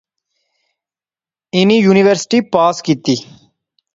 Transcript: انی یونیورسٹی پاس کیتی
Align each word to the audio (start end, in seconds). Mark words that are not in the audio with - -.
انی 1.57 1.77
یونیورسٹی 1.85 2.39
پاس 2.53 2.75
کیتی 2.85 3.15